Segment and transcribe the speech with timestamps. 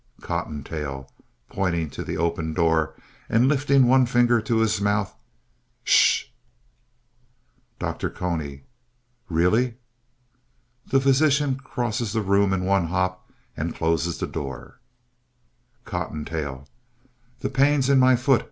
[0.21, 1.11] COTTONTAIL
[1.49, 2.95] (pointing to the open door,
[3.29, 5.13] and lifting one finger to his mouth)
[5.83, 6.31] Shush!
[7.77, 8.09] DR.
[8.09, 8.63] CONY
[9.29, 9.75] Really!
[10.87, 14.79] (The physician crosses the room in one hop and closes the door.)
[15.85, 16.67] COTTONTAIL
[17.41, 18.39] The pain's in my foot.